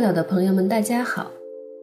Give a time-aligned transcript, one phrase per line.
[0.00, 1.30] 跳岛的朋友们，大家好，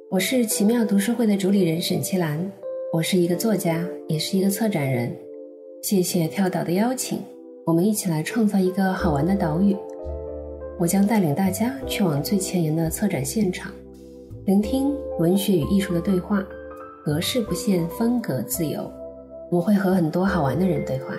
[0.10, 2.52] 我是奇妙读书会的主理人沈其兰，
[2.92, 5.16] 我是一个作家，也是一个策展人。
[5.84, 7.22] 谢谢跳岛的邀请，
[7.64, 9.78] 我们一起来创造一个好玩的岛屿。
[10.80, 13.72] 我将带领大家去往最前沿的策展现场，
[14.46, 16.44] 聆听文学与艺术的对话，
[17.06, 18.92] 格式不限，风格自由。
[19.52, 21.14] 我会和很多好玩的人对话。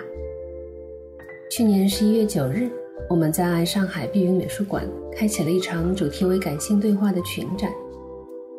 [1.49, 2.69] 去年十一月九日。
[3.07, 4.83] 我们在上海碧云美术馆
[5.15, 7.71] 开启了一场主题为“感性对话”的群展。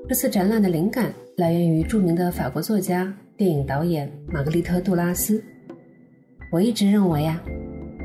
[0.08, 5.42] 这次展览的灵感来源于著名的法国作家、电影导演玛格丽特·杜拉斯。
[6.50, 7.40] 我一直认为啊，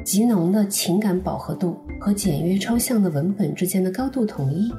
[0.03, 4.71] 极浓的情感饱和度和简约抽象的文本之间的高度统一，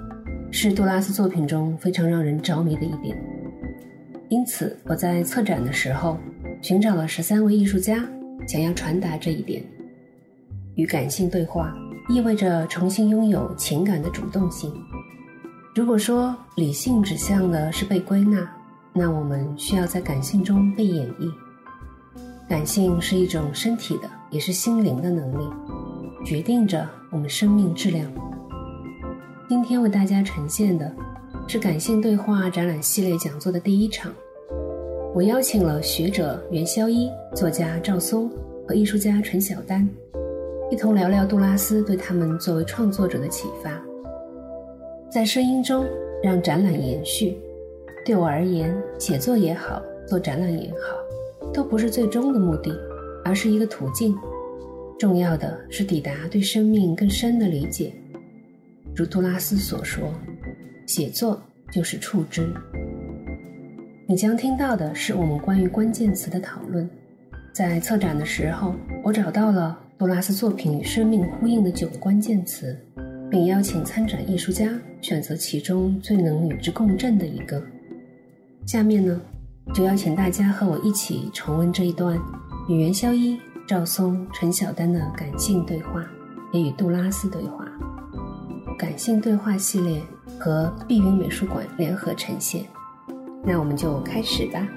[0.53, 3.17] 是杜拉斯作品中非常让人着迷的一点。
[4.29, 6.17] 因此，我在策展的时候
[6.63, 8.09] 寻找了十三位艺术家，
[8.47, 9.61] 想要传达这一点。
[10.77, 11.75] 与感性对话，
[12.09, 14.73] 意味着重新拥有情感的主动性。
[15.75, 18.49] 如果说理性指向的是被归纳，
[18.93, 21.31] 那我们需要在感性中被演绎。
[22.49, 25.51] 感性是一种身体的，也是心灵的能力，
[26.25, 28.07] 决定着我们生命质量。
[29.49, 30.95] 今天为大家呈现的
[31.47, 34.13] 是感性对话展览系列讲座的第一场。
[35.15, 38.31] 我邀请了学者袁肖一、作家赵松
[38.69, 39.89] 和艺术家陈晓丹。
[40.69, 43.71] 一同聊聊杜拉斯对他们作为创作者的启发，
[45.09, 45.87] 在声音中
[46.21, 47.39] 让展览延续。
[48.05, 52.77] 对我而言，写作也好，做展览也好，都不是最终的目的，
[53.25, 54.13] 而是一个途径。
[54.99, 57.93] 重要的是抵达对生命更深的理解。
[58.93, 60.13] 如杜拉斯所说，
[60.85, 62.45] 写作就是触知。
[64.09, 66.91] 你将听到的是我们关于关键词的讨论。
[67.53, 69.79] 在策展的时候，我找到了。
[69.99, 72.79] 杜拉斯作品与生命呼应的九个关键词，
[73.31, 77.63] 并邀请参展艺术家选择其中最能与之共振的一个。
[78.67, 79.19] 下面呢，
[79.73, 82.21] 就邀请大家和我一起重温这一段
[82.69, 86.05] 与袁肖一、赵松、陈晓丹的感性对话，
[86.53, 87.67] 也与杜拉斯对话。
[88.79, 90.03] 感性对话系列
[90.39, 92.67] 和碧云美术馆联合呈现。
[93.43, 94.69] 那我们就开始吧。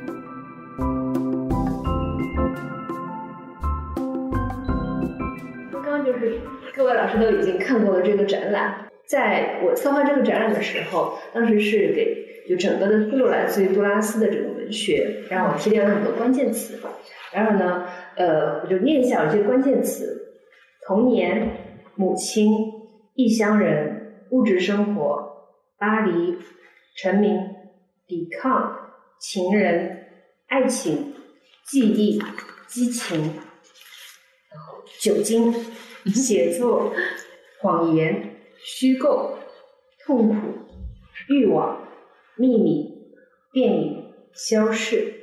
[6.12, 6.40] 就是
[6.76, 8.90] 各位老师都已经看过了这个展览。
[9.06, 16.80] 在我策划这个展览的时候，当时是给就整个的思路来自于杜拉斯的这个文学，然后我提炼了很多关键词。
[17.32, 20.34] 然后呢，呃，我就念一下这些关键词：
[20.88, 21.52] 童年、
[21.94, 22.52] 母亲、
[23.14, 25.48] 异乡人、物质生活、
[25.78, 26.40] 巴黎、
[26.98, 27.38] 成名、
[28.08, 28.76] 抵抗、
[29.20, 30.08] 情人、
[30.48, 31.14] 爱情、
[31.68, 32.20] 记忆、
[32.68, 33.34] 激情，
[35.00, 35.54] 酒精。
[36.14, 36.94] 写作、
[37.62, 39.38] 谎言、虚构、
[40.06, 40.36] 痛苦、
[41.28, 41.88] 欲望、
[42.36, 43.14] 秘密、
[43.52, 45.14] 电影、消逝。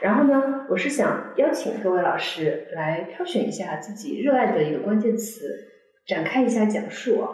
[0.00, 5.68] 然后呢，我是想邀请各位老师来挑选一下自己热爱的一个关键词，
[6.06, 7.30] 展开一下讲述啊。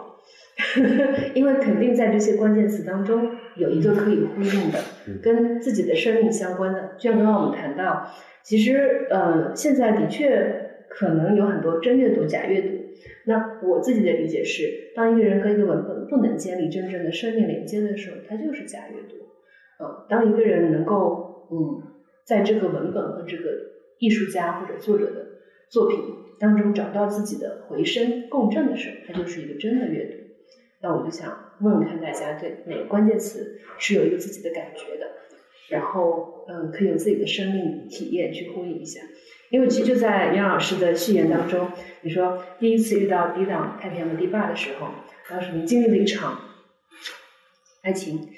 [1.33, 4.79] 因为肯定在这些关键词当中有一个可以呼应的，
[5.21, 6.95] 跟自己的生命相关的。
[6.97, 8.07] 就像刚刚我们谈到，
[8.43, 10.61] 其实呃，现在的确。
[10.95, 12.82] 可能有很多真阅读、假阅读。
[13.25, 19.15] 那我自己的理解是，当一个人跟一个文本不能建立真正的生命连接的时候，他就是假阅读。
[19.79, 21.81] 呃，当一个人能够嗯，
[22.25, 23.43] 在这个文本和这个
[23.99, 25.25] 艺术家或者作者的
[25.69, 25.99] 作品
[26.39, 30.17] 当中找到自己的回声共振的时候，它就是一个真的阅读。
[30.81, 35.07] 那我就想问问看大家，对哪个关键词是有一个自己的感觉的，
[35.69, 38.99] 然后嗯，可以用自己的生命体验去呼应一下。
[39.53, 41.71] 因为其实就在袁老师的序言当中，
[42.01, 44.87] 你说第一次遇到抵挡太平洋的堤坝的时候，
[45.29, 46.39] 当时你经历了一场
[47.83, 48.29] 爱情。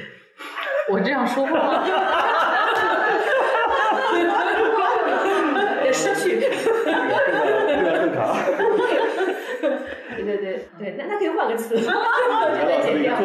[0.92, 1.82] 我这样说话，
[5.82, 6.38] 也失去。
[10.14, 11.80] 对对对对，那那可以换个词， 我
[12.54, 13.18] 觉得剪掉。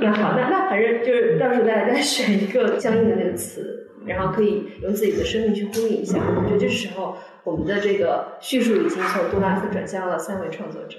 [0.00, 3.79] 那好，那那反正就是到时候大家再选一个相应的那个词。
[4.06, 10.96] 然后可以用自己的生命去呼应一下，我觉得这时候我们的这个叙述已经从杜拉斯转向了三位创作者。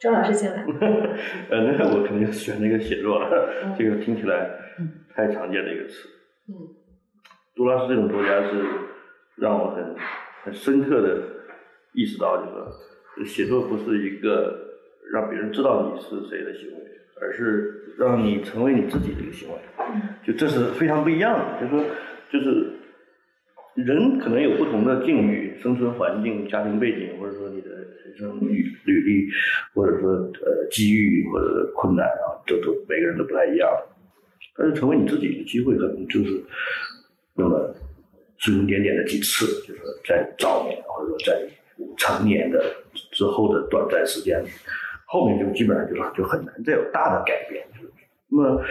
[0.00, 0.64] 周老师先来。
[1.50, 4.50] 呃，那我肯定选那个写作了，这个听起来
[5.14, 6.08] 太常见的一个词。
[6.48, 6.54] 嗯。
[7.54, 8.64] 杜拉斯这种作家是
[9.36, 9.94] 让我很
[10.42, 11.22] 很深刻的
[11.94, 14.58] 意识到，就是说写作不是一个
[15.12, 16.78] 让别人知道你是谁的行为，
[17.22, 19.54] 而是让你成为你自己的一个行为。
[20.26, 21.84] 就这是非常不一样的，就是说。
[22.32, 22.72] 就是
[23.74, 29.28] 人可能有不同的境遇、生存环境、家庭背景，或者说你的人生履履历，
[29.74, 33.68] 或者说呃机遇或者困难啊，都都每个人都不太一样。
[34.56, 36.40] 但是成为你自己的机会，可能就是
[37.34, 37.74] 那么
[38.38, 41.44] 星星点点的几次，就是在早年或者说在
[41.96, 42.62] 成年的
[43.10, 44.48] 之后的短暂时间里，
[45.06, 47.66] 后面就基本上就是就很难再有大的改变。
[48.28, 48.64] 那么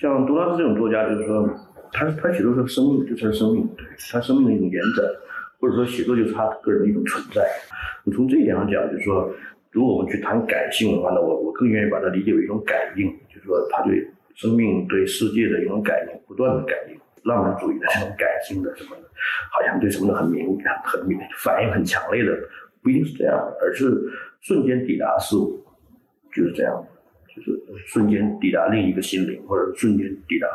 [0.00, 1.46] 像杜拉斯这种作家，就是说。
[1.92, 5.04] 他他写作是生命，就是他生命，对他生命的一种延展，
[5.58, 7.42] 或者说写作就是他个人的一种存在。
[8.04, 9.32] 我从这一点上讲，就是说，
[9.72, 18.90] 如果我们去谈感性的话呢，我我更愿意把它理解为一种感应，就是说他对生命、对世界的一种感应，不断的感应，浪漫主义的这种感性的什么，
[19.50, 22.32] 好像对什么的很敏感、很敏反应很强烈的，
[22.82, 23.92] 不一定是这样的，而是
[24.40, 25.64] 瞬间抵达事物，
[26.32, 26.86] 就是这样，
[27.34, 30.46] 就是瞬间抵达另一个心灵，或者瞬间抵达。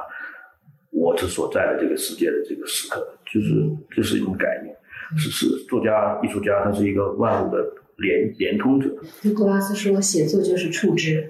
[0.91, 4.75] 我之所在的这个世界的这个时刻，就是这是一种概念，
[5.17, 7.65] 是是作家、艺术家，他是一个万物的
[7.97, 8.89] 连连通者。
[9.35, 11.25] 杜拉斯说，写作就是触之，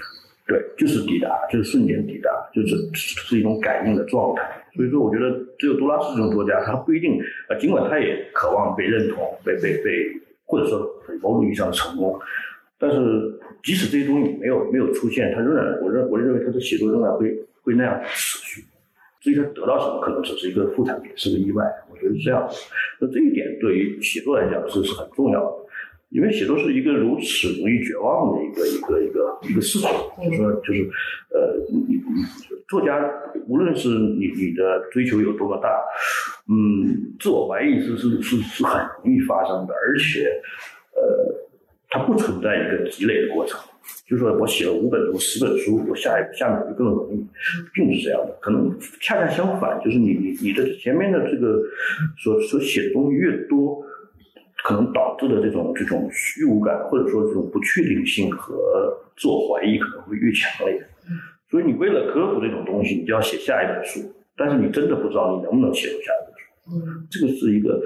[0.47, 4.41] 对，就是抵达，就是瞬间抵达，就是是一种感应的状态。
[4.75, 10.07] 所以说，我觉得只有杜拉斯这种作家，他不一定啊，尽管他也渴望被认同、被被被，
[10.45, 10.79] 或者说
[11.21, 12.19] 某种意义上的成功，
[12.79, 12.97] 但是
[13.63, 17.31] 即使这些东西没有没有出现，他仍然，我认我认为他的写作仍然会
[17.61, 18.63] 会那样持续。
[19.21, 21.63] 至于他得到什么，可能只是一个副产品，是个意外。
[21.91, 22.49] 我觉得是这样。
[22.99, 25.57] 那这一点对于写作来讲是是很重要的，
[26.09, 29.89] 因为写作是一个如此容易绝望的一个一个一个一个事情。
[30.23, 30.89] 就说就是，
[31.29, 32.01] 呃，你
[32.67, 32.99] 作家
[33.47, 35.69] 无论是你你的追求有多么大，
[36.49, 40.41] 嗯，自我怀疑是是是是很容易发生的，而且，
[40.95, 41.47] 呃，
[41.89, 43.59] 它不存在一个积累的过程。
[44.07, 47.25] 就是说我写了五本书、十本书，我下一下面就更容易，
[47.73, 48.37] 并不是这样的。
[48.41, 51.61] 可能恰恰相反，就是你你你的前面的这个
[52.17, 53.81] 所所写的东西越多，
[54.63, 60.85] 可能导致的这种这种虚无感，或者说这种不确定性和自我怀疑可能会越强烈。
[61.49, 63.99] 所以你为了科普这种东西，你就要写下一本书，
[64.35, 66.85] 但是你真的不知道你能不能写出下一本书。
[66.85, 67.81] 嗯，这个是一个。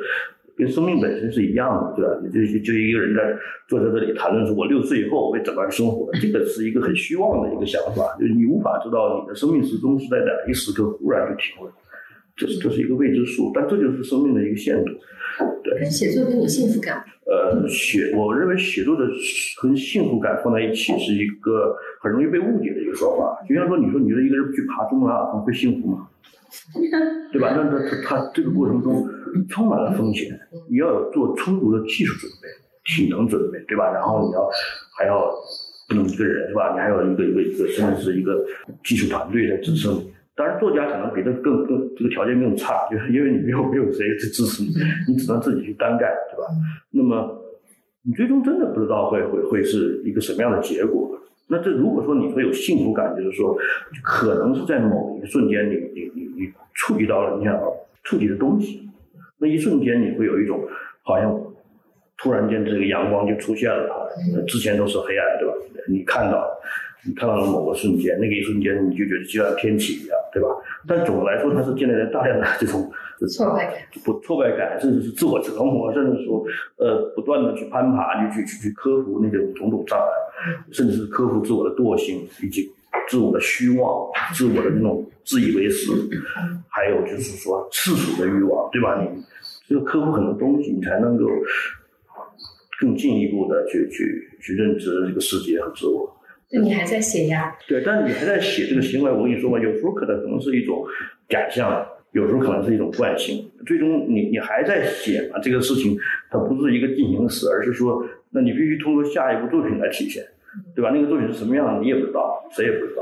[0.57, 2.22] 跟生命本身是一样的，对吧？
[2.24, 3.38] 你就就一个人在
[3.68, 6.10] 坐在这里谈论说，我六岁以后会怎么样生活？
[6.22, 11.72] 这个是一个很虚妄的一个想法，就是你无法知道你的生命时钟是在哪一时刻忽然就停了，
[12.36, 13.52] 这是这是一个未知数。
[13.54, 14.92] 但这就是生命的一个限度。
[15.63, 15.84] 对。
[15.90, 17.04] 写作跟你幸福感？
[17.25, 19.04] 呃，写，我认为写作的
[19.62, 23.44] 跟幸福感放在一起是一个很容易被误解的一个说法。
[23.50, 26.07] 就像说，你说你觉得一个人去爬珠穆朗玛峰会幸福吗？
[27.31, 27.54] 对吧？
[27.56, 29.07] 那那他他这个过程中
[29.50, 30.38] 充满了风险，
[30.69, 32.48] 你要有做充足的技术准备、
[32.86, 33.92] 体能准备，对吧？
[33.92, 34.50] 然后你要
[34.98, 35.30] 还要
[35.90, 36.74] 不能一个人，是吧？
[36.74, 38.46] 你还有一个一个一个甚至是一个
[38.84, 40.12] 技术团队来支撑你。
[40.36, 44.69] 当然，作家可能比这更更这个条件更差，就是因为你没有没有谁去支持你，
[45.07, 46.46] 你只能自己去单干，对吧？
[46.92, 47.42] 那么
[48.04, 51.18] 你最终真的不知道会会会是一个什么样的结果。
[51.47, 53.57] 那这如果说你说有幸福感，就是说
[54.03, 58.89] 可能是在某一个瞬间，你你你你触及到了你想要触及的东西，
[59.38, 60.62] 那一瞬间你会有一种
[61.03, 61.39] 好像
[62.18, 64.12] 突然间这个阳光就出现了，
[64.47, 65.53] 之前都是黑暗，对吧？
[65.88, 66.47] 你看到。
[67.07, 70.50] 你看到了某个瞬间，那个一瞬间你就觉得就像天启一样，对吧？
[70.88, 72.92] 但总的来说，它是建立在大量的这种
[73.30, 76.44] 挫败感，不挫败感，甚至是自我折磨，甚至说
[76.78, 80.09] 呃不断的去攀爬，去去去克服那种种种障碍，
[80.71, 82.69] 甚至是克服自我的惰性，以及
[83.09, 85.92] 自我的虚妄、自我的那种自以为是，
[86.69, 89.01] 还有就是说世俗的欲望，对吧？
[89.68, 91.25] 你就克服很多东西，你才能够
[92.80, 96.11] 更进一步的去去去认知这个世界和自我。
[96.47, 97.56] 对你还在写呀？
[97.68, 100.85] 对，但是你还在写这个行为，我跟你说嘛，有时候可能可能是一种
[101.27, 103.49] 假象，有时候可能是一种惯性。
[103.65, 105.39] 最终你你还在写嘛？
[105.39, 105.97] 这个事情
[106.30, 110.21] 它不是一个进行时，而是说，那你必须通过下一部作品来体现，
[110.75, 110.92] 对吧？
[110.94, 113.01] 那个作品是什么样的，你也不知道，谁也不知道。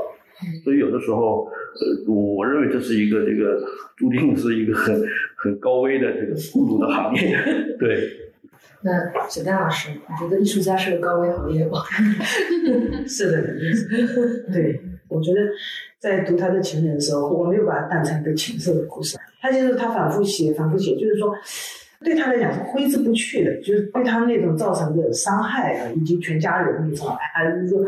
[0.62, 3.60] 所以有的时候，呃，我认为这是一个这个
[3.96, 5.02] 注定是一个很
[5.36, 7.36] 很高危的这个孤独的行业，
[7.78, 8.20] 对。
[8.82, 8.90] 那
[9.28, 11.78] 沈丹老师，你觉得艺术家是个高危行业吗？
[13.08, 13.42] 是的，
[14.52, 15.40] 对，我觉得
[15.98, 19.16] 在读他的情人的时候，我没有把它当成一个情色的故事。
[19.40, 21.34] 他就是他反复写，反复写，就是说，
[22.04, 27.80] 对他来讲是挥之不去的，就是对他那种造成的伤害啊，以及全家人那种，还是说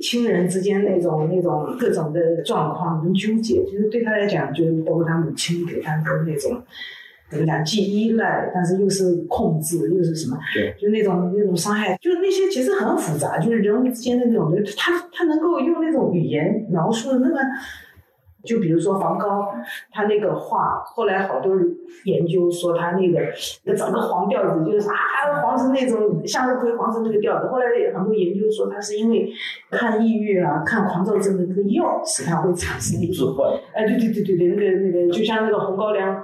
[0.00, 6.62] 亲人之间那种那种各种的状况跟纠结，就是对他来讲，就是包括他母亲给他的那种。
[7.30, 7.64] 怎么讲？
[7.64, 10.36] 既依赖，但是又是控制，又是什么？
[10.52, 17.40] 对，就那种那种伤害，就是那些其实很复杂，就是人物之间的那种，他他能够用那种语言描述的那么
[18.44, 19.52] 就比如说梵高，
[19.90, 21.66] 他那个画，后来好多人
[22.04, 23.20] 研究说他那个
[23.64, 27.48] 那整个黄调子就是啊，黄成那种向日葵黄成那个调子。
[27.48, 29.32] 后来很多研究说他是因为
[29.70, 33.36] 看抑郁啊、看狂躁症的那个药使他会产生一种
[33.74, 36.22] 哎，对对对对对，那个那个就像那个红高粱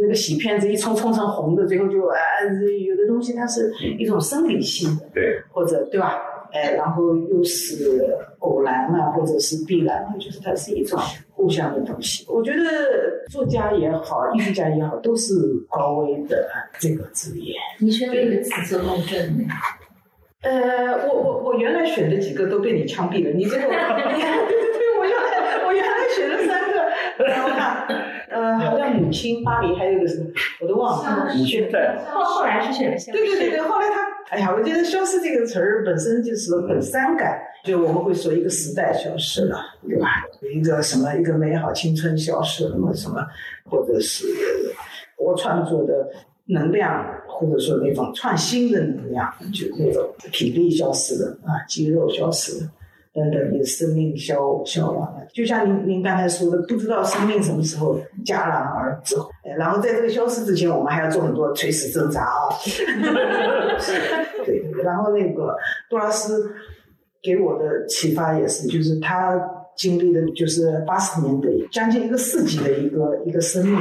[0.00, 2.16] 那个洗片子一冲冲成红的，最后就啊，
[2.86, 6.18] 有的东西它是一种生理性的，对，或者对吧？
[6.52, 12.26] 哎，然后又是偶然啊，或者是必然，就是它是一种互相的东西。
[12.28, 15.34] 我觉得作家也好，艺术家也好，都是
[15.70, 16.46] 高危的
[16.78, 17.54] 这个职业。
[17.80, 19.46] 你选哪个词是漏症？
[20.42, 23.30] 呃，我我我原来选的几个都被你枪毙了。
[23.30, 26.80] 你这个，对对对，我原来我原来选了三个，
[27.18, 27.86] 我看，
[28.42, 30.26] 呃，好像母亲、巴黎，还有一个什么，
[30.60, 31.32] 我都忘了。
[31.32, 31.96] 母亲在。
[32.10, 34.12] 后后来是选了对对对对，后来他。
[34.30, 40.08] 哎呀，我觉得“消失”这个词儿本身就是很伤感，就我们会说一个时代消失了，对吧？
[40.54, 42.90] 一个什么一个美好青春消失了嘛？
[42.94, 43.24] 什么，
[43.68, 44.26] 或者是
[45.18, 46.08] 我创作的
[46.46, 52.70] 能量，或者说那种创新的能量，就那种体力消失了啊，肌肉消失了。
[53.14, 59.14] 等等，也生命消消亡了，就像您您刚才说的，不知道生命什么时候戛然而止。
[59.58, 62.48] 然后在这个消失之前，我们还要做很多垂死挣扎啊。
[64.46, 65.54] 对，然后那个
[65.90, 66.50] 杜拉斯
[67.22, 69.38] 给我的启发也是，就是他
[69.76, 73.78] 经历的，就是八十年的将近一个世纪的一个一个生命，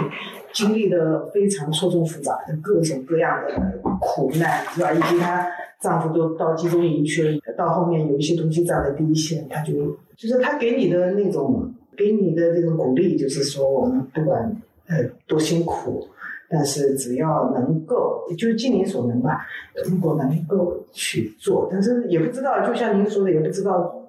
[0.52, 4.92] 经历的非常错综复杂的各种各样的苦难，是吧？
[4.92, 5.48] 以及他。
[5.82, 9.74] 丈夫都到集中营去了，到后面有一些东西站在第一线，他就
[10.16, 14.56] 就是他给你的那种给你的这种鼓励，就是说我们不管
[14.88, 16.08] 呃多辛苦，
[16.50, 19.46] 但是只要能够就是尽你所能吧，
[19.90, 24.08] 如果能够去做，但是也不知道，就像您说的，也不知道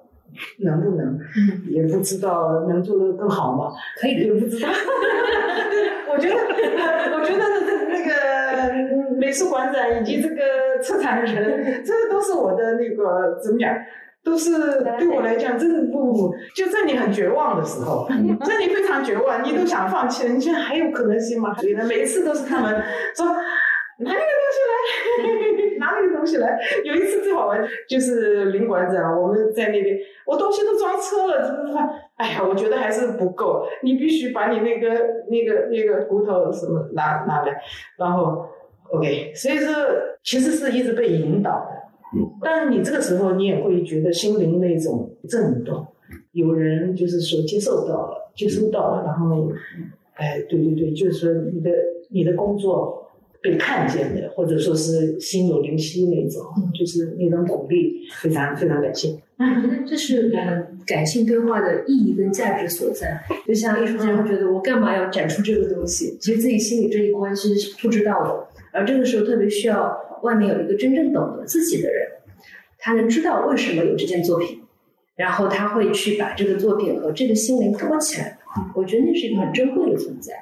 [0.59, 1.19] 能不能，
[1.69, 3.71] 也不知道能做的更好吗？
[3.99, 4.69] 可以，也不知道。
[6.13, 6.35] 我觉得，
[7.17, 8.12] 我觉得这那个
[9.23, 10.35] 美术馆长以及这个
[10.81, 13.73] 策展人， 这都是我的那个怎么讲，
[14.21, 14.51] 都是
[14.99, 18.05] 对我来讲，真的不不不，就在你很绝望的时候，
[18.45, 21.55] 在你非常绝望，你都想放弃了，你现在还有可能性吗？
[21.55, 22.83] 所以呢，每一次都是他们
[23.15, 23.25] 说
[23.99, 26.59] 拿那个东西来，拿那个东西来。
[26.83, 31.89] 有一次最好玩，就是领馆长，我们在那边，我东西都装车了，怎么办？
[32.17, 34.89] 哎呀，我觉得还是不够，你必须把你那个
[35.29, 37.61] 那个那个骨头什么拿拿来，
[37.97, 38.45] 然后
[38.93, 39.73] OK，所以说
[40.23, 45.83] 其实是一直被引导的，但是你这个时候你也会觉得心灵那种震动，
[46.33, 49.51] 有人就是说接受到了，接收到了，然后，
[50.13, 51.71] 哎，对对对，就是说你的
[52.09, 59.09] 你的工作被看见的，或者说是心有灵犀那种，就是那种鼓励，非常非常感谢。
[59.39, 63.19] 我觉得这是我们感性对话的意义跟价值所在。
[63.47, 66.15] 就像艺术家会觉得，我干嘛要展出这个东西？
[66.21, 68.47] 其实自己心里这一关其实是不知道的。
[68.73, 72.07] 而这个时候特别需要外面有一个真正懂得自己的人，
[72.79, 74.61] 他能知道为什么有这件作品，
[75.15, 78.39] 然后他会去把这个作品和这个心灵托起来。
[78.75, 80.33] 我觉得那是一个很珍贵的存在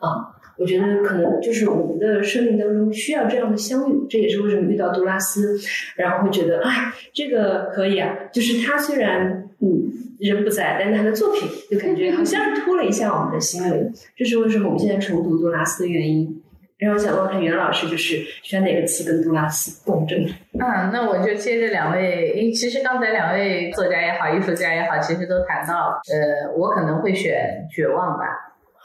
[0.00, 0.34] 啊。
[0.58, 5.54] 我觉得可能就是我们的生命当中需要这样的相遇，这也是为什么遇到杜拉斯，
[5.96, 8.16] 然后会觉得哎，这个可以啊。
[8.32, 13.92] 就是他虽然嗯人不在，但他的作品就感觉好像托了一下我们的心灵。
[14.16, 16.42] 这是为什么我们现在重读杜拉斯的原因。
[16.78, 20.22] 然后想问看袁老师，就是选哪个词跟杜拉斯共振？
[20.60, 28.24] 嗯，那我就接着两位，因为其实刚才两位作家也好，艺术家也好，其实都谈到，呃，我可能会选绝望吧。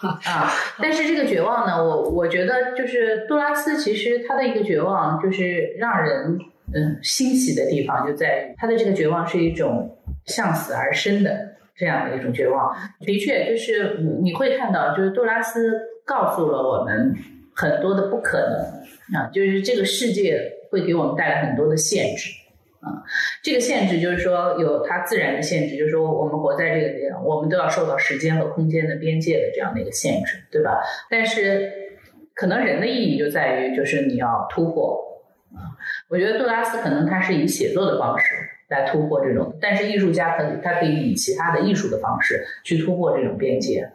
[0.01, 0.49] 啊，
[0.81, 6.39] 但是这个绝望呢，我我觉得就是杜拉斯，其实他的一个绝望，就是让人
[6.73, 9.95] 嗯欣喜的地方就在于他的这个绝望是一种
[10.25, 11.37] 向死而生的
[11.75, 12.75] 这样的一种绝望。
[13.01, 17.13] 的确，就是你会看到，就是杜拉斯告诉了我们
[17.55, 20.39] 很多的不可能啊，就是这个世界
[20.69, 22.29] 会给我们带来很多的限制。
[22.81, 23.03] 啊，
[23.43, 30.81] 这个限制就是说有它自然的限制，就是说我们活在这个地方，我们都要受到时间和空间的边界的这样的一个限制，对吧？
[31.07, 31.71] 但是
[32.33, 34.99] 可能人的意义就在于，就是你要突破
[35.53, 35.77] 啊。
[36.09, 38.33] 我觉得杜拉斯可能他是以写作的方式
[38.69, 43.87] 来突破这种，但是艺术家可以他可以以其他的艺术的方式去突破这种边界。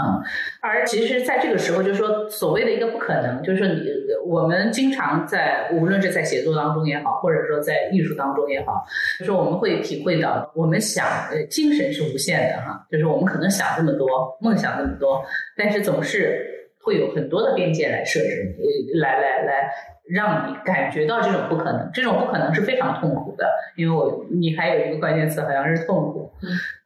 [0.00, 0.22] 嗯，
[0.60, 3.82] 而其实，在这个时候，就是说，所谓的一个不可能，就是说，你
[4.24, 8.84] 我们经常在，无论是在写作当中也好，或者说在艺术当中也好，
[9.18, 15.24] 就是我们会体会到，我们想，呃，精神是无限的哈，就是我们可能想这么多，梦想那么多，
[15.56, 18.54] 但是总是会有很多的边界来设置，
[19.00, 19.70] 来来来。
[20.10, 26.32] 让你感觉到这种不可能，这种不可能是非常痛苦的，因为我你还有一个关键词好像是痛苦，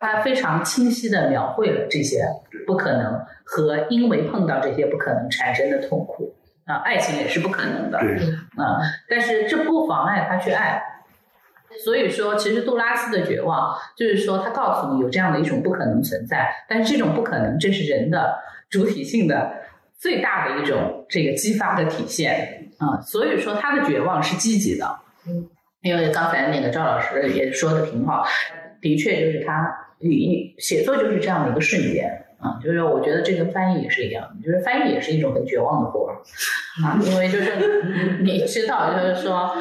[0.01, 2.19] 它非常清晰的描绘了这些
[2.67, 10.83] 不可能和因为碰到这些不可能产生的痛苦啊，爱情也是不可能的啊，但是这不妨碍他去爱。
[11.83, 18.39] 所以说，其实杜拉斯的绝望就是说，他告诉你有这样的一种不可能存在，但是这种不可能，这是人的
[18.69, 19.51] 主体性的
[19.97, 23.01] 最大的一种这个激发的体现啊。
[23.01, 24.87] 所以说，他的绝望是积极的，
[25.27, 25.49] 嗯，
[25.81, 28.23] 因为刚才那个赵老师也说的挺好，
[28.83, 32.27] 的确就是他语写作就是这样的一个瞬间。
[32.43, 36.19] 啊，就是我觉得这跟翻译也是一样，就是翻译也是一种很绝望的活儿
[36.85, 39.55] 啊，因为就是你知道，就是说，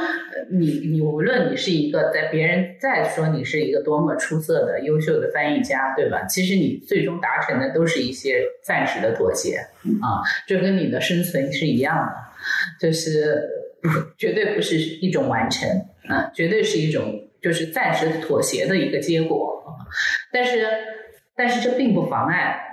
[0.49, 6.23] 你你无论你是一个在别人再说你是一个多么出色的、优秀的翻译家，对吧？
[6.25, 9.57] 其实你最终达成的都是一些暂时的妥协
[10.01, 12.15] 啊，这跟你的生存是一样的，
[12.79, 13.47] 就是
[14.17, 15.69] 绝对不是一种完成
[16.09, 19.63] 啊，绝对是一种就是暂时妥协的一个结果，
[20.33, 20.67] 但是
[21.35, 22.69] 但是这并不妨碍。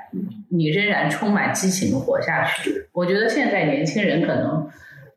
[0.50, 2.88] 你仍然充满激情的活下去。
[2.92, 4.68] 我觉得现在年轻人可能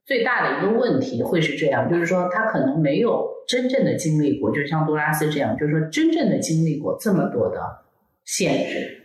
[0.05, 7.59] 最大的一个问题会是这样，就是说他可能没有真正的经历过，就像杜拉斯这样，就是说真正的经历过这么多的
[8.25, 9.03] 限制、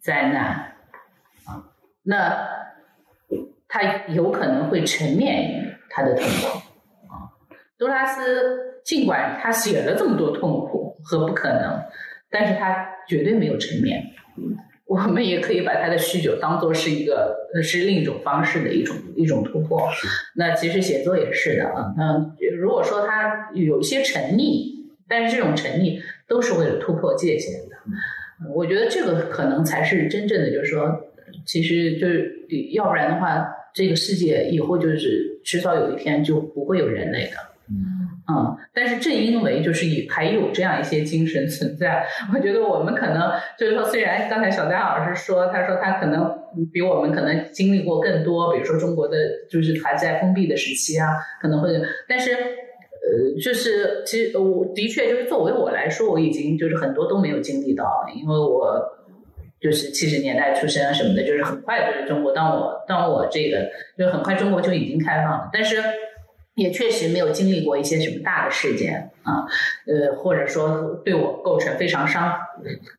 [0.00, 0.72] 灾难
[1.44, 1.64] 啊，
[2.02, 2.48] 那
[3.68, 6.58] 他有可能会沉湎于他的痛苦
[7.08, 7.30] 啊。
[7.78, 11.80] 杜拉斯尽管他写了这么多痛苦和不可能，
[12.30, 14.02] 但是他绝对没有沉湎。
[14.88, 19.86] 我们也可以把他的酗酒当做是一个，是另一种方式的一种一种突破。
[20.34, 21.92] 那其实写作也是的啊。
[21.96, 24.74] 那，如果说他有一些沉溺，
[25.06, 27.76] 但是这种沉溺都是为了突破界限的。
[28.54, 30.98] 我觉得这个可能才是真正的，就是说，
[31.44, 37.36] 其实就是要不然的话，这个世界以后就是迟早有一天就不会有人类的。
[37.68, 46.30] 嗯，嗯但是正因为就是以还有这样一些精神存在，我觉得我们可能就是说，虽然刚才小戴老师说，他说他可能
[46.70, 49.16] 比我们可能经历过更多，比如说中国的
[49.50, 51.70] 就是还在封闭的时期啊，可能会，
[52.06, 58.78] 但是呃，就是其实我的确就是作为我来说，我已经就是很多都没有经历到，因为我
[59.58, 65.78] 就是七十年代出生什么的，就是很快就是中国，当我当我这个就很快中国就已经开放了，但是。
[66.58, 69.46] 也确实没有经历过一些什么大的事件啊，
[69.86, 72.36] 呃，或者说对我构成非常伤，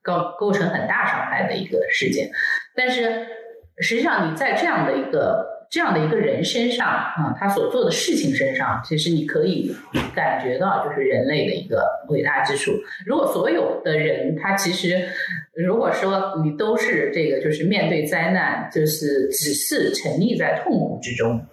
[0.01, 2.31] 构构成很大伤害的一个事件。
[2.73, 3.27] 但是
[3.79, 9.75] 实际上你在这样的一个这样的一个人身上啊，他所做的事情身上，其实你可以
[10.15, 12.71] 感觉到就是人类的一个伟大之处。
[13.05, 15.07] 如果所有的人他其实
[15.53, 21.45] 如果说你都是这个就是面对灾难，就是只是沉溺在痛苦之中。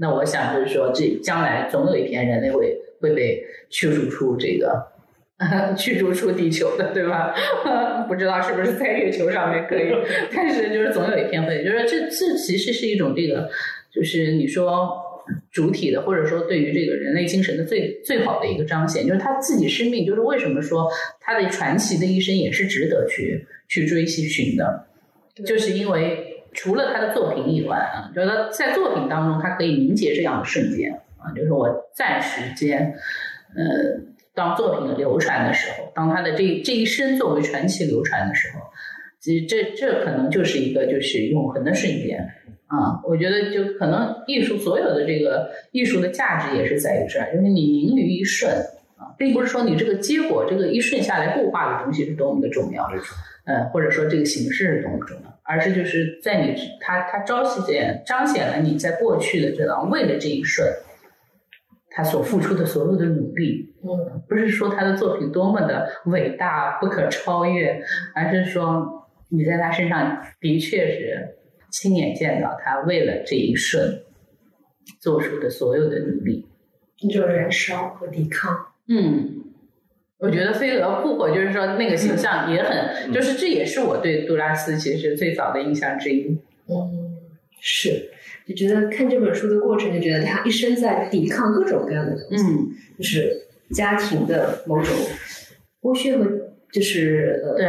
[0.00, 4.82] 那我想就是说，这将来总有一天人类会会被驱逐出这个
[5.76, 7.34] 驱逐出地球的，对吧？
[8.08, 9.92] 不知道是不是在月球上面可以，
[10.34, 13.50] 但是就是总有一天会，就是这这其实是一种这个，
[13.92, 14.90] 就是你说
[15.52, 24.86] 主体的，或者说对于这个人类精神的最最好的一个彰显，就是他自己生命，就是为什么说他的传奇的一生也是值得去去追寻的，
[25.44, 26.29] 就是因为。
[26.52, 32.94] 除了他的作品以外啊，觉得在作品当中，他可以凝结这样的瞬间啊，就是我暂时间，
[33.54, 34.00] 呃，
[34.34, 38.60] 当作品流传的时候，当他的这这一生作为传奇流传的时候，
[39.20, 42.18] 其实这这可能就是一个就是永恒的瞬间
[42.66, 43.00] 啊。
[43.04, 48.50] 我觉得就可能艺术所有的这个艺术的价值也是在于这儿，就是你凝于一瞬
[48.96, 52.90] 啊，并不是说你这个结果这个一瞬下来固化的东西是多么的重要，
[53.44, 55.29] 呃，或者说这个形式是多么重要。
[55.50, 60.64] 而是就是在你他他朝夕间彰显了你在过去的这样为了这一瞬，
[61.90, 67.82] 他所付出的所有的努力，嗯，不是说他的作品多么的伟大不可超越，
[68.14, 71.36] 而是说你在他身上的确是
[71.72, 74.04] 亲眼见到他为了这一瞬
[75.00, 76.46] 做出的所有的努力，
[77.02, 78.56] 那种燃烧和抵抗，
[78.88, 79.49] 嗯。
[80.20, 86.38] 我觉得飞蛾扑火就是说那个形象也很，就是这也是我对杜拉斯其实最早的印象之一。
[86.68, 87.16] 嗯，
[87.60, 88.10] 是，
[88.46, 93.34] 就觉得看这本书的过程，就觉得他一生在抵抗各种各样的东西，嗯，就是
[93.70, 94.94] 家庭的某种
[95.80, 96.26] 剥削和
[96.70, 97.66] 就是呃，对，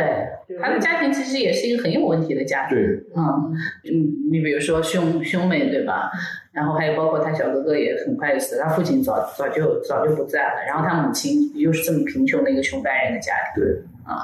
[0.59, 2.77] 他的家庭其实也是一个很有问题的家庭。
[2.77, 2.85] 对，
[3.15, 3.53] 嗯
[3.85, 6.09] 嗯，你比如说兄兄妹对吧？
[6.51, 14.19] 然后还有包括他小哥哥也很快死，他父亲早早就早就不在了，然后他母亲又是这么贫穷的一个穷白人的家庭，对啊，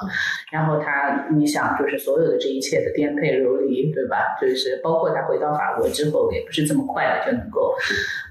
[0.52, 4.36] 然后他你想就是所有的这一切的颠沛流离，对吧？
[4.42, 7.74] 就是包括他回到法国之后，也不是这么快的就能够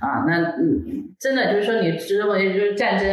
[0.03, 3.09] 啊，那嗯，真的就是说你认为就是战争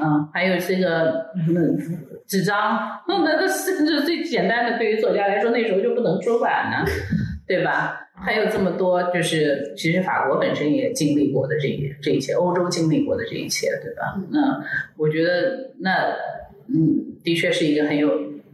[0.00, 1.78] 嗯，还有这个嗯
[2.26, 6.84] 纸张，那那甚至最简单的，对于作家来说，那时候就不能出版呢，
[7.46, 8.00] 对吧？
[8.16, 14.18] 还有这么多，就是其实法国本身也经历过的这一这一切，欧洲经历过的这一切，对吧？
[14.30, 14.62] 那
[14.96, 16.14] 我觉得那
[16.68, 18.08] 嗯，的确是一个很有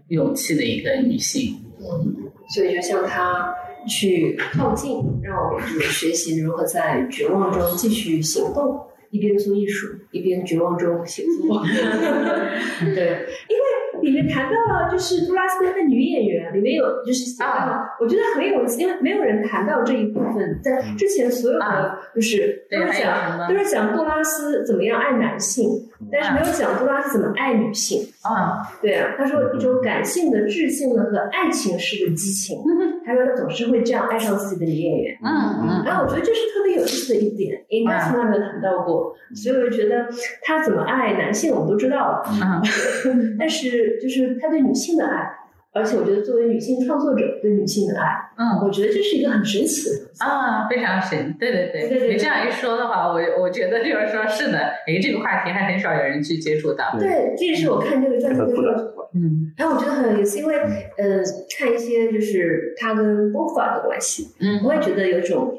[0.09, 1.57] 勇气的一个女性。
[1.79, 3.55] 嗯，所以就像她
[3.87, 8.81] 去靠近，让我们就是学习如何在绝望中继续行动，
[9.11, 11.63] 一边做艺术，一边绝望中写作。
[12.95, 13.65] 对， 因为。
[14.01, 25.69] 里面谈到了就是杜拉斯的女演员，里面有就是写到，我觉得很有，因为没有人谈到这一部分，在之前所有的就是都是讲都是讲杜拉斯怎么样爱男性，
[26.11, 28.01] 但是没有讲杜拉斯怎么爱女性。
[28.23, 32.57] 啊，对啊，他说一种感性的、智性的和爱情式的激情。
[33.11, 35.19] 他说他总是会这样爱上自己的女演员。
[35.25, 35.29] 嗯
[35.63, 40.07] 嗯，然后我觉得这是特别有意思的一点，应该从来没有谈到过，所以我就觉得
[40.43, 42.23] 他怎么爱男性我们都知道，
[43.39, 45.37] 但是就是他对女性的爱。
[45.73, 52.09] 而且我觉得，作为女性创作者对女性的爱，嗯，我觉得这是一个很神奇的东西啊，非常神，对对对，对对。
[52.09, 56.87] 你这样一说的话，我我觉得就是说，是的，哎，这个话题还很少有人去接触到。
[56.99, 58.57] 对，这也是我看这个专辑的时
[58.97, 60.55] 候，嗯，然后我觉得很有意思，因为
[60.97, 61.23] 呃，
[61.59, 65.53] 看一些就是他跟波伏娃的关系，嗯，我也觉得有种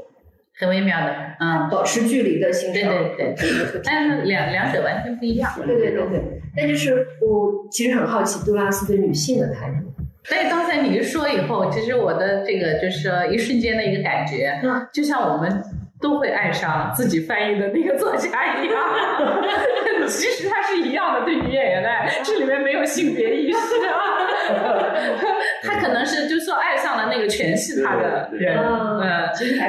[0.58, 2.82] 很微妙的，嗯，保持距离的心态，
[3.18, 6.42] 对对对，但是两两者完全不一样，对对对对。
[6.56, 9.92] 但就是我其实很好奇杜拉斯对女性的态度。
[10.30, 14.88] 但是刚才你一说以后，其实我的这个就是说一瞬间的一个感觉，嗯。
[14.94, 15.64] 就像我们
[16.00, 18.76] 都会爱上自己翻译的那个作家一样。
[20.12, 24.28] 其实他是一样的，对女演员的爱，这里面没有性别意识啊。
[25.64, 29.30] 他可能是就是说爱上了那个诠释他的人，嗯。
[29.34, 29.62] 其实，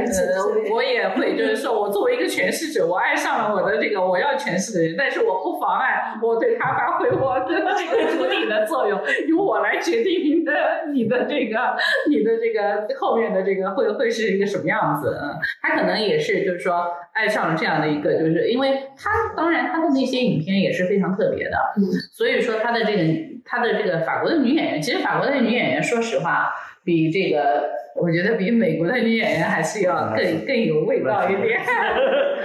[0.73, 10.53] 我也会就是说我作为一个诠释者，我爱上了我的这个我要诠释的人，但是我不妨碍我对他发挥我的这个主体的作用，由我来决定你的
[10.93, 11.77] 你的这个
[12.11, 21.83] 你的这个后面的这个会会是一个什么样子，嗯，他可能也是就是说爱上了这样的一个，就是因为他当然他的那些影片也是非常特别的，嗯，
[22.13, 23.32] 所以说他的这个。
[23.45, 26.53] 她的这个法国的女演员，其实法国的女演员，说实话，
[26.85, 31.61] 比这个我觉得比美国的女演员还是要更更有味道一点。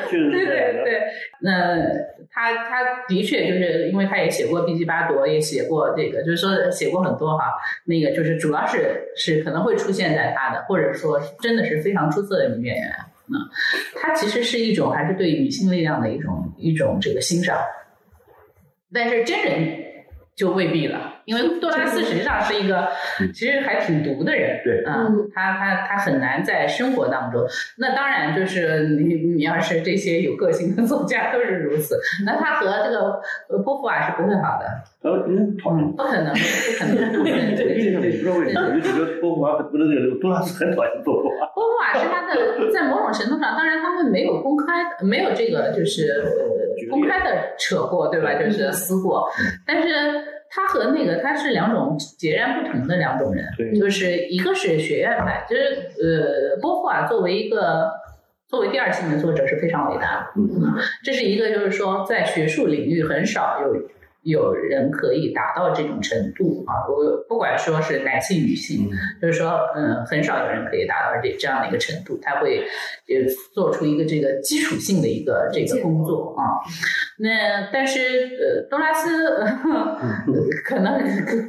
[0.09, 1.01] 对对对，
[1.41, 1.77] 那
[2.31, 7.45] 她她的确就是因为她也写过《B G 巴朵》，也写过这个，就是说写过很多哈。
[7.85, 12.91] 那个就是主要是是可能会出现在她的，或者说真的是非常出色的女演员。
[13.29, 13.35] 嗯，
[13.95, 17.57] 她其实是一种还是对女性力量的一种一种这个欣赏，
[18.93, 19.86] 但是真人。
[20.37, 22.89] 就未必了，因为杜拉斯实际上是一个
[23.33, 27.41] 其实还挺毒的人，对，嗯，他他他很难在生活当中。
[27.79, 33.19] 那当然就是你你要是这些有个性的作家都是如此，那他和这个
[33.63, 34.67] 波伏娃是不会好的。
[35.01, 36.31] 呃，嗯，不可能，不可能，
[37.25, 41.47] 对对对，不知道为什么，我就觉得波伏娃不是这个杜拉斯很讨厌波伏娃。
[41.55, 46.13] 波伏娃是他的，在某种程度上，当然他们没有公开，没有这个就是
[46.89, 48.33] 公开的扯过，对吧？
[48.33, 49.29] 就是撕过，
[49.65, 49.89] 但是。
[50.49, 53.45] 他和那个他是两种截然不同的两种人，
[53.77, 57.91] 就是一个是学院派，就是呃，波伏娃作为一个
[58.47, 60.73] 作为第二性的作者是非常伟大的，嗯，
[61.03, 63.73] 这是一个就是说在学术领域很少有。
[64.27, 66.83] 有人可以达到这种程度啊！
[66.89, 68.89] 我不管说是男性、女性，
[69.21, 72.19] 就是说，嗯，很少有人可以达到这这样的一个程度。
[72.21, 73.15] 他会呃
[73.53, 76.59] 做出一个这个基础性的一个这个工作啊。
[77.19, 77.99] 那但是
[78.37, 79.09] 呃，多拉斯
[80.65, 80.99] 可能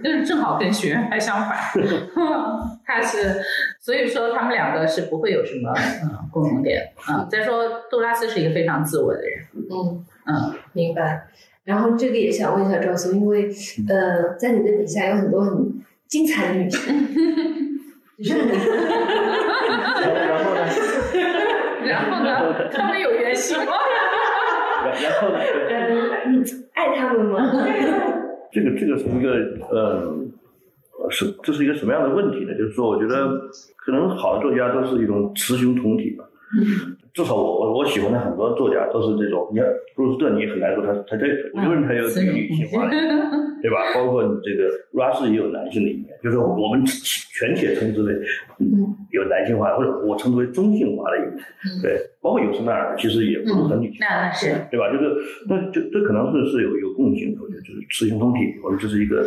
[0.02, 1.58] 跟正好跟学院派相反
[2.86, 3.42] 他是
[3.80, 5.70] 所以说他们两个是不会有什么
[6.04, 7.26] 嗯共同点啊。
[7.28, 11.26] 再说杜拉斯是一个非常自我的人，嗯嗯，明白。
[11.68, 13.46] 然后这个也想问一下赵松，因为
[13.88, 15.70] 呃，在你的笔下有很多很
[16.06, 16.80] 精彩的女性。
[18.24, 18.34] 然
[20.42, 20.60] 后呢？
[21.84, 22.70] 然后呢？
[22.72, 23.64] 他们有原型吗？
[25.02, 25.38] 然后呢？
[26.24, 27.52] 嗯，爱他们吗？
[28.50, 29.28] 这个这个是一个
[29.68, 30.16] 呃，
[31.10, 32.54] 是这是一个什么样的问题呢？
[32.56, 33.28] 就是说，我觉得
[33.76, 36.24] 可能好的作家都是一种雌雄同体吧。
[37.18, 42.88] 至少我我我喜欢的很多作家都是这种，你看布鲁斯特，你很难说他他这我认为他有女性化，
[43.60, 43.92] 对吧？
[43.92, 48.14] 包括这个拉斯也有男性的一面，就是我们全且称之为
[49.10, 51.42] 有男性化，或者我称之为中性化的一面，
[51.82, 51.98] 对。
[52.22, 54.92] 包括尤斯奈尔其实也不是很女性，那那是对吧？
[54.92, 55.12] 就是
[55.48, 59.26] 那就这可能是是有有共性的，我觉得就是雌雄同体，或者这是一个。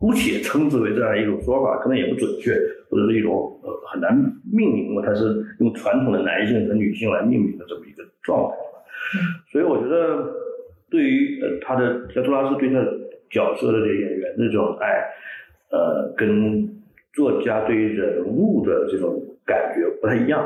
[0.00, 2.58] 姑且称之为这样一种说法，可能也不准确，
[2.90, 4.14] 或者是一种呃很难
[4.52, 8.56] 命名嘛，它是用传统的男性和女性来命名的这么一个状态。
[9.50, 10.26] 所以我觉得，
[10.90, 12.84] 对于呃他的像杜拉斯对他
[13.30, 15.04] 角色的这个演员的这种爱，
[15.70, 16.68] 呃，跟
[17.12, 20.44] 作家对于人物的这种感觉不太一样。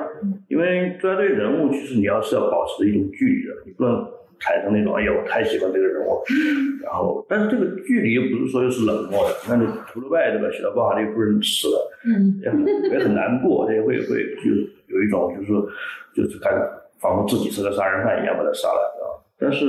[0.49, 4.07] 因为作家对人物其实你要是要保持一种距离的，你不能
[4.39, 6.23] 产生那种哎呀我太喜欢这个人物，
[6.85, 9.35] 然后但是这个距离又不是说又是冷漠的。
[9.49, 10.51] 那你图鲁拜对吧？
[10.55, 14.51] 写到鲍哈利夫人死了，嗯，也很也很难过，也会会就
[14.89, 15.67] 有一种就是说
[16.15, 16.61] 就是感觉
[17.01, 18.95] 仿佛自己是个杀人犯一样把他杀了。
[19.37, 19.67] 但是，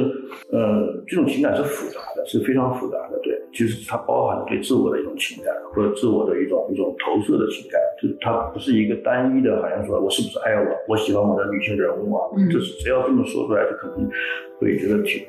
[0.52, 3.20] 呃，这种情感是复杂的，是非常复杂的。
[3.24, 7.82] 对，其实它包含了对自我的一种情感，或者自我的一种一种投射的情感。
[8.00, 12.30] 就它不是一个单一的，好像说我是不是爱我，我喜欢我的女性人物啊？
[12.38, 14.08] 嗯，就是只要这么说出来，就可能
[14.60, 15.26] 会觉得挺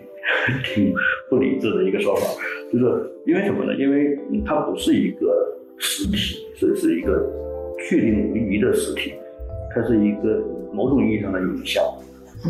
[0.63, 0.95] 挺
[1.31, 2.23] 不理智的一个说法。
[2.71, 2.85] 就是
[3.25, 3.75] 因为什么呢？
[3.75, 7.25] 因为它不是一个实体，是是一个
[7.89, 9.13] 确定无疑的实体，
[9.75, 10.43] 它是一个
[10.73, 11.83] 某种意义上的影像。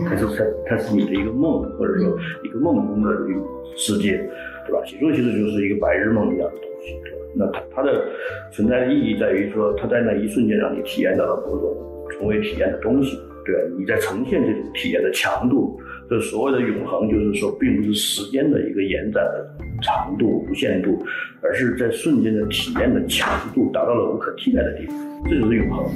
[0.04, 3.40] 它是它它是你的一个梦，或者说一个梦中的一个
[3.76, 4.18] 世界，
[4.66, 4.84] 对吧？
[4.84, 6.94] 写作其实就是一个白日梦一样的东西。
[7.34, 8.04] 那它它的
[8.52, 11.76] 存在的意义在于说，它在那一瞬间让你体验到了某种
[12.18, 13.16] 从未体验的东西。
[13.44, 15.80] 对，你在呈现这种体验的强度。
[16.10, 19.48] 这所谓的永恒，就是说，并不是时间的一个延展的
[19.80, 21.04] 长度、无限度，
[21.42, 24.92] 而是在瞬间的体验的强度达到了无可替代的地步，
[25.28, 25.90] 这就是永恒。